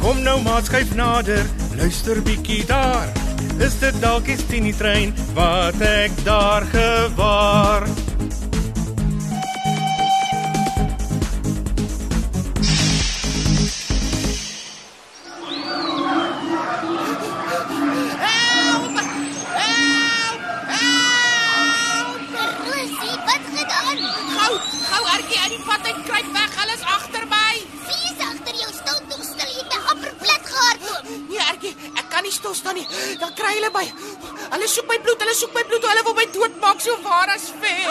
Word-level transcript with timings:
Kom 0.00 0.22
nou 0.22 0.40
maat 0.44 0.68
skuif 0.68 0.94
nader, 0.94 1.44
luister 1.76 2.22
bietjie 2.22 2.64
daar. 2.68 3.08
Is 3.60 3.78
dit 3.80 4.00
dalk 4.00 4.28
die 4.28 4.36
Tini 4.48 4.74
trein 4.76 5.14
wat 5.34 5.80
ek 5.80 6.12
daar 6.24 6.68
gewaar? 6.72 7.88
Ek 32.50 32.62
kan 32.62 32.74
nie. 32.74 32.86
Dan 33.20 33.34
kry 33.38 33.52
hulle 33.56 33.70
my. 33.74 33.86
Hulle 34.52 34.68
soek 34.68 34.88
my 34.90 34.98
bloed, 35.04 35.20
hulle 35.24 35.34
soek 35.34 35.54
my 35.54 35.64
bloed. 35.68 35.84
Hulle 35.90 36.04
wil 36.08 36.16
my 36.18 36.26
doodmaak 36.36 36.80
so 36.80 36.96
waar 37.02 37.28
as 37.34 37.50
vet. 37.60 37.90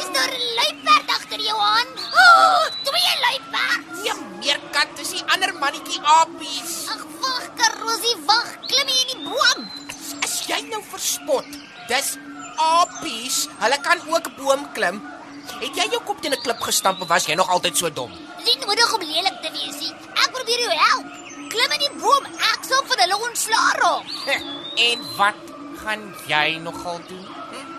Is 0.00 0.08
daar 0.16 0.30
'n 0.30 0.46
luiperd 0.58 1.08
agter 1.16 1.40
jou 1.40 1.58
aan? 1.58 1.88
Oh, 2.24 2.64
twee 2.88 3.12
luiperds. 3.26 4.02
Nee, 4.04 4.16
meerkat, 4.40 4.88
dis 4.96 5.10
die 5.10 5.24
ander 5.32 5.52
mannetjie 5.54 6.00
apies. 6.02 6.88
Ag, 6.88 7.04
wag, 7.20 7.50
Rosie, 7.80 8.16
wag. 8.26 8.48
Klim 8.66 8.86
hier 8.86 9.06
in 9.14 9.24
die 9.24 9.30
boom. 9.30 9.70
Is 10.24 10.34
jy 10.46 10.60
nou 10.70 10.82
verspot? 10.90 11.46
Dis 11.88 12.16
apies. 12.56 13.46
Hulle 13.58 13.78
kan 13.80 13.98
ook 14.08 14.36
boom 14.36 14.66
klim. 14.76 15.02
Het 15.60 15.76
jy 15.76 15.86
jou 15.92 16.02
kop 16.06 16.20
teen 16.22 16.32
'n 16.32 16.42
klip 16.42 16.60
gestamp 16.60 17.00
of 17.02 17.08
was 17.08 17.26
jy 17.26 17.34
nog 17.34 17.48
altyd 17.48 17.76
so 17.76 17.90
dom? 17.90 18.12
Dis 18.38 18.54
nie 18.54 18.66
nodig 18.66 18.92
om 18.94 19.00
lelik 19.00 19.42
te 19.42 19.50
wees 19.52 19.76
nie. 19.80 19.92
Ek 20.14 20.30
probeer 20.32 20.60
jou 20.60 20.72
help. 20.72 21.19
Klim 21.50 21.76
in 21.76 21.84
die 21.84 21.92
boom. 21.98 22.26
Ek 22.52 22.66
sal 22.68 22.84
van 22.90 23.02
hulle 23.04 23.18
ontslaa 23.28 23.70
raak. 23.80 24.10
En 24.88 25.06
wat 25.18 25.40
gaan 25.82 26.04
jy 26.30 26.58
nogal 26.62 27.00
doen? 27.08 27.26
Hm? 27.50 27.72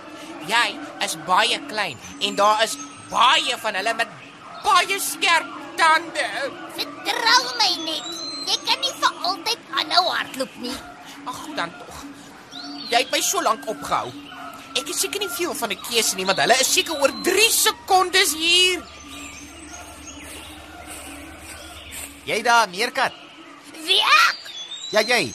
Jy 0.49 0.67
is 1.05 1.15
baie 1.27 1.59
klein 1.69 1.99
en 2.19 2.35
daar 2.39 2.63
is 2.65 2.75
baie 3.11 3.57
van 3.63 3.77
hulle 3.79 3.93
met 3.99 4.11
baie 4.65 4.99
skerp 4.99 5.47
tande. 5.79 6.27
Vertrou 6.77 7.43
my 7.61 7.71
net. 7.85 8.09
Jy 8.49 8.57
kan 8.65 8.81
nie 8.83 8.93
vir 8.99 9.21
altyd 9.29 9.69
aanhou 9.77 10.05
hardloop 10.09 10.57
nie. 10.63 10.75
Ag, 11.29 11.37
goed 11.45 11.55
dan 11.55 11.73
tog. 11.77 12.03
Jy 12.91 13.03
het 13.05 13.13
my 13.13 13.21
so 13.23 13.41
lank 13.45 13.67
opgehou. 13.71 14.11
Ek 14.79 14.87
is 14.87 15.01
seker 15.03 15.19
nie 15.19 15.31
veel 15.31 15.53
van 15.53 15.71
'n 15.71 15.81
keuse 15.87 16.15
nie, 16.15 16.25
want 16.25 16.39
hulle 16.39 16.57
is 16.59 16.73
seker 16.73 16.95
oor 17.01 17.11
3 17.23 17.49
sekondes 17.51 18.33
hier. 18.33 18.83
Jy 22.25 22.41
daar, 22.41 22.69
meerkat. 22.69 23.13
Wie 23.85 24.01
ek? 24.01 24.51
Ja, 24.91 25.01
jy. 25.01 25.33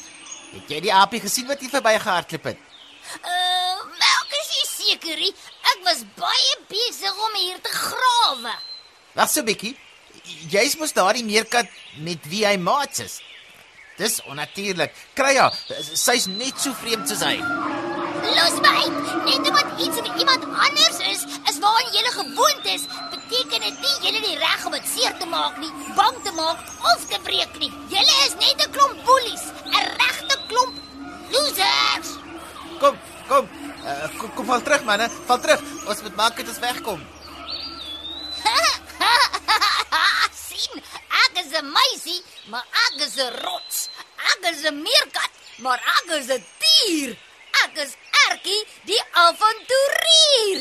Het 0.52 0.70
jy 0.72 0.80
die 0.86 0.94
aapie 0.94 1.20
gesien 1.20 1.48
wat 1.50 1.60
hier 1.60 1.72
verby 1.72 1.96
gehardloop 1.98 2.50
het? 2.52 2.62
Uh, 3.20 3.82
melk 3.98 4.36
is 4.40 4.50
nie 4.54 4.68
seker. 4.70 5.22
Ek 5.72 5.84
was 5.86 6.04
baie 6.18 6.54
besig 6.70 7.22
om 7.28 7.38
hier 7.40 7.60
te 7.62 7.72
grawe. 7.72 8.54
Wag 9.16 9.30
so 9.30 9.40
'n 9.40 9.48
bietjie. 9.48 9.76
Jy's 10.50 10.76
mos 10.76 10.92
daardie 10.92 11.24
meerkat 11.24 11.68
met 11.98 12.20
wie 12.28 12.44
hy 12.46 12.56
maats 12.56 12.98
is. 12.98 13.20
Dis 13.96 14.20
onnatuurlik. 14.28 14.92
Kry 15.14 15.36
haar. 15.36 15.54
Sy's 15.80 16.26
net 16.26 16.60
so 16.60 16.72
vreemd 16.74 17.08
soos 17.08 17.22
hy. 17.24 17.85
Los 18.34 18.60
my. 18.60 18.84
Net 19.24 19.48
omdat 19.48 19.66
iets 19.78 19.98
of 19.98 20.18
iemand 20.18 20.44
anders 20.44 20.98
is, 21.12 21.24
is 21.50 21.58
waaraan 21.58 21.92
jy 21.92 22.10
gewoond 22.10 22.64
is, 22.64 22.82
beteken 23.10 23.60
dit 23.60 23.80
nie 23.80 23.96
jy 24.02 24.14
het 24.14 24.24
die 24.24 24.38
reg 24.38 24.64
om 24.66 24.72
dit 24.72 24.88
seer 24.88 25.16
te 25.18 25.26
maak 25.26 25.58
nie, 25.62 25.70
bang 25.94 26.16
te 26.24 26.32
maak 26.32 26.58
of 26.92 27.06
te 27.10 27.18
breek 27.22 27.58
nie. 27.58 27.72
Julle 27.92 28.16
is 28.26 28.34
net 28.40 28.66
'n 28.66 28.70
klomp 28.70 29.04
bullies, 29.04 29.44
'n 29.66 29.86
regte 30.00 30.38
klomp 30.48 30.74
losers. 31.30 32.10
Kom, 32.80 32.98
kom. 33.28 33.48
Uh, 33.86 34.18
kom, 34.18 34.34
kom 34.34 34.46
val 34.46 34.62
terug 34.62 34.84
manne. 34.84 35.08
Val 35.26 35.40
terug. 35.40 35.60
Ons 35.86 36.02
moet 36.02 36.16
maak 36.16 36.36
dit 36.36 36.48
ons 36.48 36.58
wegkom. 36.58 37.00
sien, 40.48 40.82
ek 41.24 41.38
is 41.42 41.52
'n 41.60 41.72
meisie, 41.72 42.22
maar 42.50 42.66
ek 42.86 43.00
is 43.06 43.16
'n 43.16 43.32
rots. 43.44 43.88
Ek 44.32 44.40
is 44.50 44.64
'n 44.64 44.82
meerkat, 44.82 45.32
maar 45.58 45.78
ek 45.78 46.10
is 46.18 46.28
'n 46.28 46.44
dier. 46.62 47.16
Ek 48.46 48.52
is 48.52 48.62
Ertjie, 48.62 48.66
die 48.86 49.02
avonturier. 49.18 50.60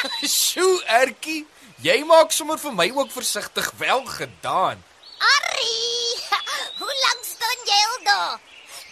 Ek 0.00 0.22
Sjoe, 0.32 0.80
Ertjie, 0.88 1.42
jy 1.84 1.96
maak 2.08 2.32
sommer 2.32 2.56
vir 2.56 2.72
my 2.72 2.88
ook 2.94 3.10
versigtig 3.12 3.68
wel 3.76 4.00
gedaan. 4.08 4.80
Arrie, 5.20 6.16
hoe 6.80 6.94
lank 7.04 7.28
staan 7.28 7.68
jy 7.68 7.80
al 7.90 8.00
daar? 8.06 8.40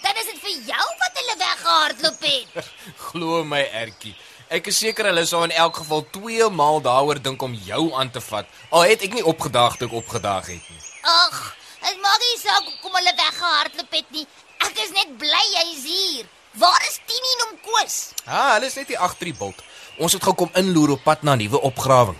Dan 0.02 0.20
is 0.20 0.28
dit 0.28 0.42
vir 0.44 0.68
jou 0.68 0.84
wat 1.00 1.20
hulle 1.22 1.38
weggehardloop 1.40 2.28
het. 2.28 2.70
Glo 3.08 3.40
my, 3.44 3.62
Ertjie. 3.72 4.12
Ek 4.52 4.68
is 4.68 4.84
seker 4.84 5.08
hulle 5.08 5.24
sou 5.26 5.40
in 5.48 5.56
elk 5.56 5.80
geval 5.80 6.04
twee 6.12 6.52
maal 6.52 6.84
daaroor 6.84 7.18
dink 7.18 7.40
om 7.42 7.56
jou 7.56 7.88
aan 7.96 8.12
te 8.12 8.20
vat. 8.28 8.52
Al 8.68 8.84
het 8.92 9.08
ek 9.08 9.16
nie 9.16 9.24
opgedaag 9.24 9.80
toe 9.80 9.88
ek 9.88 10.00
opgedaag 10.04 10.52
het 10.52 10.72
nie. 10.76 10.82
Ag, 11.08 11.40
dit 11.88 12.04
maak 12.04 12.20
nie 12.20 12.38
saak 12.44 12.68
hoekom 12.68 13.00
hulle 13.00 13.16
weggehardloop 13.16 14.00
het 14.02 14.16
nie. 14.20 14.28
Ek 14.60 14.84
is 14.84 14.92
net 14.92 15.16
bly 15.24 15.46
jy's 15.56 15.86
hier. 15.88 16.34
Waar 16.56 16.82
is 16.88 16.98
Tini 17.06 17.32
en 17.36 17.42
hom 17.46 17.56
Koos? 17.66 17.96
Ah, 18.24 18.54
hulle 18.56 18.68
is 18.70 18.76
net 18.78 18.88
hier 18.92 19.02
agter 19.04 19.28
die 19.28 19.36
bult. 19.36 19.60
Ons 20.00 20.16
het 20.16 20.24
gekom 20.24 20.50
inloer 20.60 20.94
op 20.96 21.02
pad 21.04 21.22
na 21.22 21.34
'n 21.34 21.40
nuwe 21.42 21.60
opgrawing. 21.68 22.18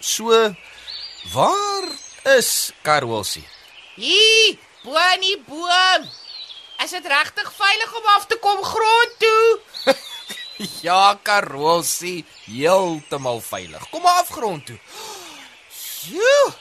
So 0.00 0.28
waar 1.32 1.86
is 2.36 2.72
Karolsie? 2.82 3.46
Hier, 3.96 4.58
bo 4.84 4.96
in 5.14 5.20
die 5.20 5.38
boom. 5.48 6.02
Is 6.84 6.90
dit 6.90 7.06
regtig 7.06 7.52
veilig 7.52 7.90
om 7.98 8.06
af 8.16 8.26
te 8.26 8.36
kom 8.36 8.62
grond 8.62 9.12
toe? 9.18 9.60
Ja, 10.82 11.18
Karolsie, 11.22 12.24
heeltemal 12.44 13.40
veilig. 13.40 13.88
Kom 13.90 14.02
maar 14.02 14.20
afgrond 14.20 14.66
toe. 14.66 14.78
Sjoe, 15.72 16.52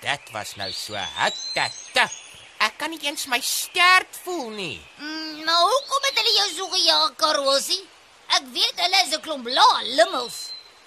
dit 0.00 0.30
was 0.32 0.56
nou 0.56 0.72
so 0.72 0.92
hitte. 0.92 2.04
Ek 2.66 2.76
kan 2.76 2.90
nie 2.92 3.00
eens 3.04 3.26
my 3.32 3.40
stert 3.40 4.20
voel 4.24 4.50
nie. 4.50 4.80
Mm, 5.00 5.25
maar 5.46 5.62
hoekom 5.62 6.02
het 6.08 6.18
hulle 6.18 6.34
jou 6.34 6.48
so 6.56 6.66
gejaag, 6.74 7.14
Karosie? 7.20 7.82
Ek 8.34 8.44
weet 8.54 8.82
hulle 8.82 9.00
is 9.06 9.14
'n 9.14 9.22
klomp 9.22 9.46
lae 9.46 9.94
limmels. 9.98 10.38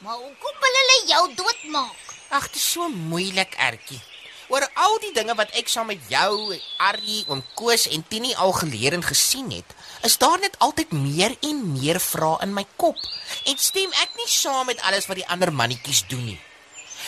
Maar 0.03 0.19
hoekom 0.25 0.55
wil 0.63 0.75
hulle 0.79 0.97
jou 1.07 1.23
doodmaak? 1.35 1.99
Ag, 2.29 2.47
dit 2.47 2.55
is 2.55 2.71
so 2.71 2.89
moeilik, 2.89 3.55
Ertjie. 3.57 4.01
Oor 4.49 4.65
al 4.73 4.95
die 4.99 5.13
dinge 5.13 5.35
wat 5.35 5.51
ek 5.53 5.67
saam 5.69 5.87
met 5.91 6.01
jou, 6.09 6.57
Arrie, 6.77 7.23
oom 7.27 7.43
Koos 7.53 7.87
en 7.87 8.05
Tini 8.07 8.33
al 8.35 8.51
geleer 8.51 8.93
en 8.93 9.03
gesien 9.03 9.51
het, 9.51 9.75
is 10.01 10.17
daar 10.17 10.39
net 10.39 10.55
altyd 10.59 10.91
meer 10.91 11.35
en 11.41 11.59
meer 11.71 11.99
vrae 11.99 12.41
in 12.41 12.53
my 12.53 12.65
kop. 12.75 12.97
En 13.45 13.57
stem 13.57 13.91
ek 14.01 14.15
nie 14.17 14.27
saam 14.27 14.65
met 14.65 14.81
alles 14.81 15.05
wat 15.05 15.21
die 15.21 15.27
ander 15.27 15.53
mannetjies 15.53 16.01
doen 16.07 16.25
nie. 16.25 16.39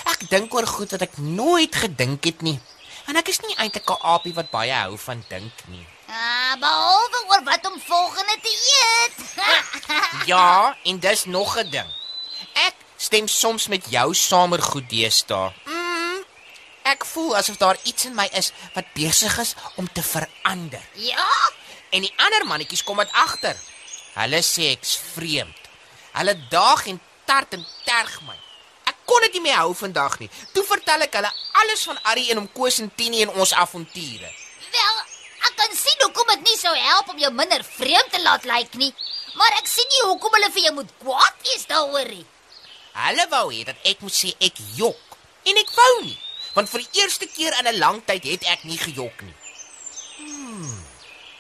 Ek 0.06 0.30
dink 0.30 0.53
oor 0.53 0.68
goed 0.68 0.92
wat 0.92 1.01
ek 1.01 1.18
nooit 1.18 1.75
gedink 1.75 2.24
het 2.30 2.42
nie. 2.42 2.59
En 3.09 3.18
ek 3.18 3.33
is 3.33 3.42
nie 3.42 3.56
eintlik 3.57 3.89
'n 3.89 4.01
aapie 4.13 4.33
wat 4.33 4.51
baie 4.51 4.74
hou 4.74 4.98
van 4.98 5.25
dink 5.30 5.65
nie. 5.68 5.86
Ah, 6.12 6.53
behalwe 6.59 7.19
oor 7.31 7.44
wat 7.44 7.65
om 7.71 7.80
volgende 7.80 8.38
te 8.44 8.53
eet. 8.83 9.18
Ja, 10.25 10.77
en 10.83 11.00
dis 11.00 11.25
nog 11.25 11.57
'n 11.57 11.69
ding. 11.69 11.89
Ek 12.53 12.75
stem 12.97 13.27
soms 13.27 13.68
met 13.68 13.85
jou 13.89 14.13
saam 14.13 14.51
oor 14.51 14.62
goed 14.62 14.89
deesdae. 14.89 15.51
Mm, 15.65 16.23
ek 16.83 17.06
voel 17.06 17.35
asof 17.38 17.57
daar 17.57 17.77
iets 17.83 18.06
in 18.06 18.15
my 18.15 18.29
is 18.33 18.51
wat 18.73 18.94
besig 18.94 19.38
is 19.38 19.56
om 19.75 19.91
te 19.94 20.03
verander. 20.03 20.81
ja? 20.94 21.29
En 21.89 22.01
die 22.01 22.13
ander 22.15 22.45
mannetjies 22.45 22.83
kom 22.83 22.97
dit 22.97 23.12
agter. 23.12 23.57
Hulle 24.13 24.41
sê 24.41 24.71
ek's 24.71 25.00
vreemd. 25.13 25.57
Hulle 26.12 26.47
daag 26.50 26.85
en 26.88 27.01
tart 27.25 27.53
en 27.53 27.65
terg 27.85 28.21
my. 28.27 28.35
Ek 28.83 28.95
kon 29.06 29.21
dit 29.21 29.33
nie 29.33 29.41
meer 29.41 29.57
hou 29.57 29.74
vandag 29.75 30.19
nie. 30.19 30.29
Toe 30.53 30.63
vertel 30.63 31.01
ek 31.01 31.13
hulle 31.19 31.31
alles 31.63 31.83
van 31.83 32.00
Arrie 32.03 32.31
en 32.31 32.38
hom 32.38 32.51
Koos 32.51 32.79
en 32.79 32.91
Tini 32.95 33.21
en 33.21 33.29
ons 33.29 33.53
avonture. 33.53 34.31
Wel, 34.71 34.97
ek 35.47 35.56
kan 35.56 35.75
sien 35.75 36.06
hoekom 36.06 36.27
dit 36.27 36.47
nie 36.50 36.57
sou 36.57 36.75
help 36.75 37.09
om 37.09 37.19
jou 37.19 37.31
minder 37.31 37.63
vreemd 37.63 38.12
te 38.12 38.21
laat 38.21 38.44
lyk 38.45 38.74
nie. 38.74 38.94
Maar 39.39 39.57
ek 39.62 39.68
sien 39.68 39.88
nie 39.94 40.04
hoekom 40.10 40.33
hulle 40.38 40.51
vir 40.51 40.66
jou 40.68 40.74
moet 40.80 40.92
kwaad 41.04 41.45
wees 41.48 41.66
daaroor 41.69 42.10
nie. 42.12 42.25
Hulle 42.94 43.25
wou 43.31 43.45
hê 43.54 43.63
dat 43.68 43.88
ek 43.88 44.01
moet 44.04 44.16
sê 44.16 44.33
ek 44.44 44.60
jok 44.75 45.18
en 45.48 45.57
ek 45.57 45.72
wou 45.75 45.94
nie, 46.04 46.18
want 46.56 46.69
vir 46.69 46.83
die 46.83 47.01
eerste 47.01 47.28
keer 47.28 47.56
in 47.60 47.68
'n 47.68 47.80
lang 47.80 48.01
tyd 48.06 48.24
het 48.24 48.44
ek 48.56 48.63
nie 48.63 48.78
gejok 48.78 49.22
nie. 49.22 49.38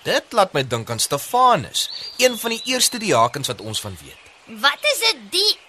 Dit 0.03 0.33
laat 0.33 0.53
my 0.53 0.63
dink 0.65 0.89
aan 0.89 0.99
Stefanus, 0.99 1.89
een 2.17 2.37
van 2.37 2.55
die 2.55 2.61
eerste 2.73 2.97
diakens 2.97 3.47
wat 3.47 3.61
ons 3.61 3.81
van 3.81 3.97
weet. 4.01 4.17
Wat 4.61 4.87
is 4.93 4.99
dit 4.99 5.19
die 5.31 5.59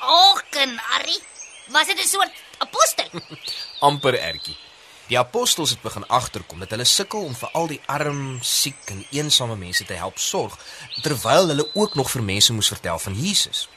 Oken, 0.00 0.80
Arrie? 0.96 1.22
Was 1.68 1.86
dit 1.86 1.98
'n 1.98 2.08
soort 2.08 2.32
apostel? 2.58 3.10
amper 3.88 4.14
ertjie. 4.14 4.56
Die 5.06 5.18
apostels 5.18 5.70
het 5.70 5.82
begin 5.82 6.06
agterkom 6.06 6.58
dat 6.58 6.72
hulle 6.74 6.84
sukkel 6.84 7.28
om 7.28 7.34
vir 7.38 7.52
al 7.54 7.68
die 7.70 7.80
arm, 7.86 8.38
siek 8.42 8.88
en 8.90 9.04
eensame 9.14 9.54
mense 9.56 9.84
te 9.86 9.94
help 9.94 10.18
sorg, 10.18 10.56
terwyl 11.04 11.46
hulle 11.52 11.68
ook 11.74 11.94
nog 11.94 12.10
vir 12.10 12.24
mense 12.26 12.52
moes 12.52 12.70
vertel 12.74 12.98
van 12.98 13.14
Jesus. 13.14 13.68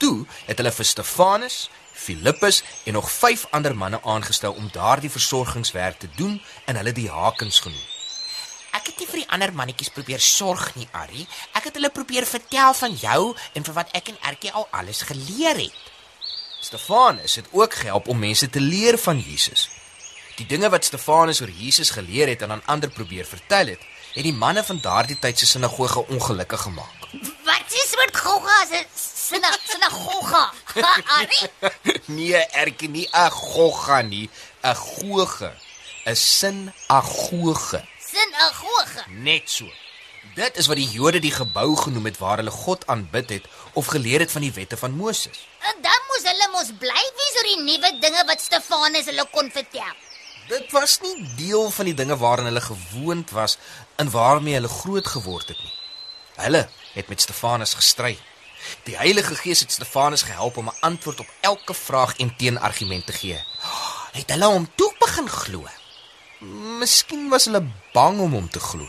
Toe 0.00 0.24
het 0.46 0.56
hulle 0.56 0.72
vir 0.72 0.88
Stefanus, 0.88 1.58
Filippus 1.92 2.62
en 2.88 2.96
nog 2.96 3.10
5 3.12 3.46
ander 3.50 3.76
manne 3.76 4.00
aangestel 4.02 4.56
om 4.56 4.70
daardie 4.72 5.10
versorgingswerk 5.12 5.98
te 6.00 6.08
doen 6.16 6.40
en 6.64 6.80
hulle 6.80 6.94
die 6.96 7.10
hakens 7.12 7.60
genoem. 7.60 7.84
Ek 8.72 8.86
het 8.86 9.02
nie 9.02 9.08
vir 9.10 9.20
die 9.20 9.30
ander 9.36 9.52
mannetjies 9.52 9.92
probeer 9.92 10.22
sorg 10.24 10.70
nie, 10.78 10.88
Arrie. 10.96 11.26
Ek 11.52 11.68
het 11.68 11.76
hulle 11.76 11.90
probeer 11.92 12.24
vertel 12.24 12.72
van 12.80 12.96
jou 12.96 13.34
en 13.52 13.66
vir 13.66 13.76
wat 13.76 13.92
ek 13.98 14.08
en 14.14 14.22
Ertjie 14.30 14.54
al 14.56 14.68
alles 14.70 15.02
geleer 15.10 15.60
het. 15.66 15.84
Stefanus 16.64 17.36
het 17.36 17.52
ook 17.52 17.76
gehelp 17.82 18.08
om 18.08 18.18
mense 18.18 18.48
te 18.48 18.60
leer 18.60 18.96
van 18.98 19.20
Jesus. 19.20 19.68
Die 20.40 20.46
dinge 20.48 20.70
wat 20.72 20.86
Stefanus 20.88 21.42
oor 21.44 21.50
Jesus 21.52 21.90
geleer 21.92 22.30
het 22.32 22.42
en 22.42 22.54
aan 22.54 22.62
ander 22.64 22.88
probeer 22.90 23.26
vertel 23.28 23.74
het, 23.74 23.82
het 24.14 24.24
die 24.24 24.32
manne 24.32 24.62
van 24.64 24.78
daardie 24.80 25.18
tyd 25.20 25.38
se 25.38 25.46
sinagoge 25.46 26.06
ongelukkig 26.14 26.62
gemaak. 26.64 27.02
Wat 27.44 27.74
is 27.80 27.90
soort 27.90 28.16
gogga 28.16 28.56
se 28.70 28.80
sina 28.96 29.50
sinagoga? 29.68 30.44
Nee, 32.16 32.40
erkie 32.62 32.88
nie 32.88 33.06
'n 33.12 33.30
gogga 33.30 34.00
nie, 34.02 34.30
'n 34.64 34.74
goge. 34.74 35.52
'n 36.06 36.16
Sinagoge. 36.16 37.84
sinagoge. 38.10 39.04
Net 39.08 39.50
so. 39.50 39.68
Dit 40.34 40.56
is 40.56 40.66
wat 40.66 40.76
die 40.76 40.88
Jode 40.90 41.18
die 41.20 41.32
gebou 41.32 41.76
genoem 41.76 42.04
het 42.04 42.18
waar 42.18 42.36
hulle 42.36 42.50
God 42.50 42.86
aanbid 42.86 43.30
het 43.30 43.44
of 43.72 43.86
geleer 43.86 44.20
het 44.20 44.32
van 44.32 44.40
die 44.40 44.52
wette 44.52 44.76
van 44.76 44.90
Moses. 44.92 45.46
En 45.60 45.82
dan 45.82 46.00
moes 46.08 46.24
hulle 46.30 46.48
mos 46.52 46.70
bly 46.78 47.04
wees 47.18 47.36
oor 47.36 47.48
die 47.54 47.62
nuwe 47.62 47.98
dinge 48.00 48.24
wat 48.26 48.40
Stefanus 48.40 49.04
hulle 49.04 49.26
kon 49.30 49.50
vertel. 49.50 49.94
Dit 50.50 50.72
was 50.74 50.98
nie 51.00 51.28
deel 51.36 51.70
van 51.70 51.86
die 51.86 51.94
dinge 51.94 52.16
waaraan 52.18 52.48
hulle 52.50 52.60
gewoond 52.60 53.30
was 53.30 53.56
en 53.96 54.10
waarmee 54.10 54.54
hulle 54.54 54.68
groot 54.68 55.06
geword 55.06 55.48
het 55.48 55.58
nie. 55.62 55.74
Hulle 56.42 56.62
het 56.94 57.08
met 57.08 57.20
Stefanus 57.20 57.74
gestry. 57.78 58.16
Die 58.82 58.96
Heilige 58.96 59.34
Gees 59.38 59.60
het 59.60 59.72
Stefanus 59.72 60.24
gehelp 60.26 60.56
om 60.56 60.68
'n 60.68 60.80
antwoord 60.80 61.20
op 61.20 61.30
elke 61.40 61.74
vraag 61.74 62.16
en 62.16 62.36
teenargument 62.36 63.06
te 63.06 63.12
gee. 63.12 63.44
Het 64.12 64.30
hulle 64.30 64.44
hom 64.44 64.66
toe 64.74 64.94
begin 64.98 65.28
glo? 65.28 65.66
Miskien 66.80 67.28
was 67.28 67.44
hulle 67.44 67.62
bang 67.92 68.20
om 68.20 68.32
hom 68.32 68.48
te 68.50 68.60
glo. 68.60 68.88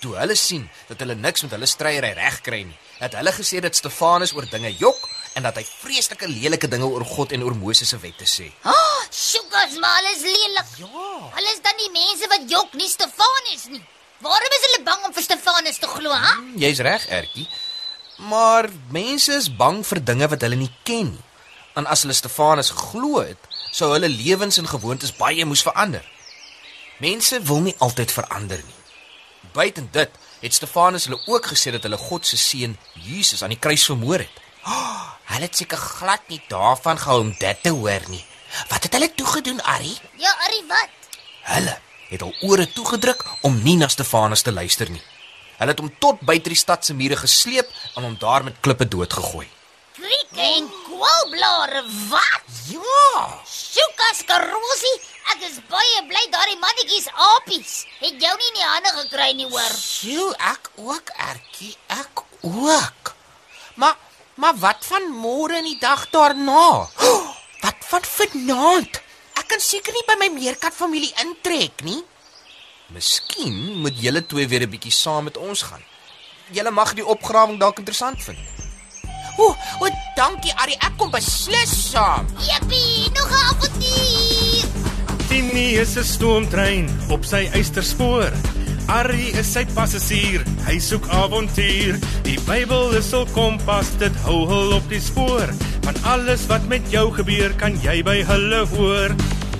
Toe 0.00 0.16
hulle 0.16 0.34
sien 0.34 0.68
dat 0.88 0.98
hulle 0.98 1.14
niks 1.14 1.42
met 1.42 1.50
hulle 1.50 1.66
stryery 1.66 2.12
reg 2.12 2.40
kry 2.40 2.62
nie, 2.62 2.78
het 2.98 3.14
hulle 3.14 3.32
gesê 3.32 3.60
dat 3.60 3.76
Stefanus 3.76 4.32
oor 4.32 4.46
dinge 4.50 4.76
jok 4.76 5.08
en 5.32 5.42
dat 5.42 5.56
hy 5.56 5.64
vreeslike 5.64 6.28
lelike 6.28 6.68
dinge 6.68 6.84
oor 6.84 7.04
God 7.04 7.32
en 7.32 7.42
oor 7.42 7.54
Moses 7.54 7.88
se 7.88 7.98
wette 7.98 8.24
sê. 8.24 8.52
Ah, 8.62 8.95
sugars 9.10 9.78
maar 9.78 10.02
is 10.12 10.22
lelik. 10.22 10.72
Ja. 10.78 11.30
Hulle 11.36 11.52
is 11.52 11.62
dan 11.62 11.78
die 11.80 11.92
mense 11.92 12.28
wat 12.32 12.50
jok 12.50 12.74
nie 12.74 12.88
Stefanus 12.88 13.68
nie. 13.68 13.82
Waarom 14.24 14.56
is 14.56 14.66
hulle 14.68 14.82
bang 14.84 15.04
om 15.04 15.12
vir 15.12 15.22
Stefanus 15.22 15.78
te 15.78 15.88
glo, 15.90 16.10
ha? 16.10 16.36
Jy's 16.56 16.80
reg, 16.84 17.06
Ertjie. 17.12 17.48
Maar 18.16 18.70
mense 18.90 19.34
is 19.36 19.48
bang 19.52 19.82
vir 19.86 20.00
dinge 20.00 20.28
wat 20.32 20.44
hulle 20.46 20.56
nie 20.56 20.72
ken 20.88 21.12
nie. 21.12 21.24
En 21.76 21.86
as 21.92 22.06
hulle 22.06 22.16
Stefanus 22.16 22.72
geglo 22.72 23.20
het, 23.20 23.50
sou 23.76 23.90
hulle 23.92 24.08
lewens 24.08 24.56
en 24.58 24.68
gewoontes 24.70 25.12
baie 25.18 25.44
moes 25.44 25.64
verander. 25.66 26.04
Mense 27.04 27.42
wil 27.44 27.60
nie 27.66 27.74
altyd 27.84 28.14
verander 28.14 28.62
nie. 28.64 28.78
Buiten 29.52 29.90
dit 29.92 30.22
het 30.40 30.54
Stefanus 30.54 31.04
hulle 31.08 31.20
ook 31.26 31.50
gesê 31.52 31.74
dat 31.74 31.84
hulle 31.84 32.00
God 32.00 32.26
se 32.26 32.40
seun 32.40 32.78
Jesus 33.04 33.42
aan 33.42 33.52
die 33.52 33.60
kruis 33.60 33.84
vermoor 33.84 34.24
het. 34.24 34.40
Hulle 35.30 35.48
het 35.48 35.58
seker 35.58 35.80
glad 35.80 36.24
nie 36.32 36.40
daarvan 36.48 36.98
gehou 37.02 37.20
om 37.20 37.32
dit 37.38 37.62
te 37.62 37.72
hoor 37.74 38.04
nie. 38.08 38.24
Wat 38.68 38.82
het 38.82 38.92
hulle 38.92 39.14
toe 39.14 39.26
gedoen, 39.26 39.60
Arrie? 39.62 39.98
Ja, 40.16 40.32
Arrie, 40.46 40.64
wat? 40.68 40.88
Hulle 41.42 41.76
het 42.08 42.22
al 42.22 42.34
ore 42.46 42.66
toegedruk 42.72 43.24
om 43.46 43.58
nie 43.62 43.76
na 43.76 43.88
Stefanus 43.88 44.42
te 44.46 44.52
luister 44.52 44.90
nie. 44.90 45.02
Hulle 45.58 45.72
het 45.72 45.80
hom 45.80 45.90
tot 45.98 46.20
buite 46.20 46.52
die 46.52 46.58
stad 46.58 46.84
se 46.84 46.94
mure 46.94 47.16
gesleep 47.16 47.70
en 47.96 48.04
hom 48.04 48.16
daar 48.20 48.44
met 48.44 48.60
klippe 48.60 48.88
doodgegooi. 48.88 49.48
Krieke 49.96 50.42
en 50.44 50.68
kwalblare, 50.84 51.82
wat? 52.10 52.50
Ja. 52.68 53.26
Sugars 53.48 54.22
karosie, 54.28 54.96
ek 55.32 55.46
is 55.48 55.58
baie 55.70 56.02
bly 56.10 56.24
daardie 56.34 56.58
mannetjies 56.60 57.08
apies. 57.32 57.76
Het 58.02 58.20
jou 58.20 58.34
nie 58.36 58.50
in 58.52 58.58
die 58.60 58.68
hande 58.68 58.92
gekry 59.00 59.30
nie, 59.38 59.48
hoor. 59.48 59.76
Sjoe, 59.80 60.32
ek 60.52 60.70
ook, 60.76 61.14
Ertjie, 61.30 61.74
ek 61.96 62.22
ook. 62.42 63.14
Maar 63.80 63.96
maar 64.36 64.56
wat 64.60 64.84
van 64.84 65.06
môre 65.16 65.56
en 65.56 65.64
die 65.64 65.78
dag 65.80 66.02
daarna? 66.12 66.88
Wat 67.66 67.86
van 67.90 68.04
vanaand? 68.06 69.00
Ek 69.40 69.48
kan 69.50 69.62
seker 69.62 69.94
nie 69.94 70.04
by 70.06 70.14
my 70.20 70.28
meerkat 70.36 70.74
familie 70.74 71.10
intrek 71.18 71.82
nie. 71.82 71.98
Miskien 72.94 73.56
moet 73.82 73.96
julle 73.98 74.22
twee 74.22 74.46
weer 74.46 74.62
'n 74.62 74.70
bietjie 74.70 74.92
saam 74.94 75.24
met 75.24 75.36
ons 75.36 75.62
gaan. 75.62 75.82
Julle 76.54 76.70
mag 76.70 76.94
die 76.94 77.06
opgrawing 77.14 77.58
dalk 77.58 77.78
interessant 77.82 78.22
vind. 78.22 78.38
O, 79.38 79.50
o, 79.80 79.88
dankie 80.14 80.54
Arrie, 80.54 80.78
ek 80.78 80.94
kom 80.96 81.10
beslis 81.10 81.90
saam. 81.90 82.26
Jippie, 82.38 83.10
nog 83.18 83.30
'n 83.30 83.42
avontuur. 83.50 84.66
Tini 85.28 85.68
is 85.82 85.96
'n 85.96 86.04
stoomtrein 86.04 86.86
op 87.10 87.24
sy 87.24 87.50
eysterspoor. 87.52 88.32
Arrie 88.86 89.34
is 89.34 89.52
sy 89.52 89.66
passasier, 89.74 90.44
hy 90.66 90.78
soek 90.78 91.08
avontuur. 91.08 91.98
Die 92.22 92.38
Bybel 92.46 92.94
is 92.94 93.10
hul 93.10 93.26
kompas, 93.34 93.90
dit 93.98 94.14
hou 94.22 94.46
hul 94.46 94.72
op 94.72 94.88
die 94.88 95.00
spoor. 95.00 95.50
Van 95.86 95.94
alles 96.02 96.46
wat 96.50 96.64
met 96.66 96.82
jou 96.90 97.12
gebeur, 97.14 97.52
kan 97.54 97.76
jy 97.78 98.00
by 98.02 98.16
hulle 98.26 98.64
hoor. 98.74 99.12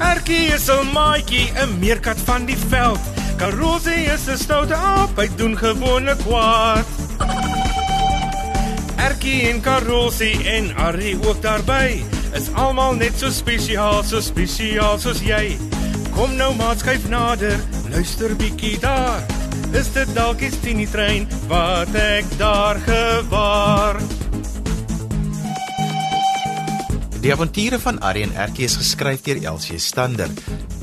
Erkie 0.03 0.51
is 0.55 0.67
'n 0.69 0.91
maatjie, 0.93 1.53
'n 1.55 1.79
meerkat 1.79 2.19
van 2.27 2.47
die 2.47 2.59
veld. 2.71 2.99
Karosie 3.39 4.11
is 4.15 4.27
'n 4.29 4.37
stoute 4.37 4.75
aap, 4.75 5.17
hy 5.17 5.29
doen 5.37 5.57
gewone 5.57 6.17
kwaad. 6.27 6.87
Erkie 8.97 9.51
en 9.51 9.61
Karosie 9.61 10.49
en 10.49 10.75
Arrie 10.77 11.17
ook 11.23 11.43
daarby 11.43 12.03
is 12.35 12.51
almal 12.55 12.95
net 12.95 13.13
so 13.19 13.31
spesiaal, 13.31 14.03
so 14.03 14.21
spesiaal 14.21 14.99
soos 14.99 15.21
jy. 15.21 15.57
Kom 16.15 16.37
nou 16.37 16.55
maat 16.55 16.79
skuif 16.79 17.09
nader, 17.09 17.57
luister 17.93 18.37
bietjie 18.37 18.79
daar. 18.81 19.23
Is 19.73 19.93
dit 19.93 20.15
dalk 20.15 20.39
die 20.39 20.51
Tini 20.63 20.87
trein 20.87 21.29
wat 21.49 21.95
ek 21.95 22.25
daar 22.39 22.81
gewaar? 22.87 24.16
Die 27.27 27.33
avonture 27.35 27.81
van 27.83 27.97
Arrie 28.07 28.23
en 28.23 28.37
Erkie 28.39 28.69
is 28.69 28.77
geskryf 28.79 29.25
deur 29.27 29.41
Elsie 29.51 29.81
Stander. 29.83 30.31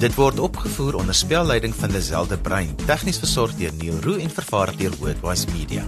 Dit 0.01 0.17
word 0.19 0.41
opgevoer 0.43 0.97
onder 0.99 1.15
spelleiding 1.15 1.71
van 1.79 1.95
Lazelle 1.95 2.27
de 2.27 2.37
Bruin, 2.49 2.75
tegnies 2.83 3.23
versorg 3.23 3.55
deur 3.55 3.71
Neil 3.79 4.03
Roo 4.03 4.19
en 4.19 4.35
vervaar 4.41 4.75
deur 4.75 4.91
Wordwise 4.99 5.47
Media. 5.55 5.87